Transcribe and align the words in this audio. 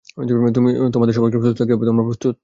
তোমাদের 0.93 1.15
সবাইকে 1.17 1.37
প্রস্তুত 1.37 1.57
থাকতে 1.59 1.73
হবে- 1.75 1.85
তোমরা 1.89 2.03
প্রস্তুত? 2.07 2.35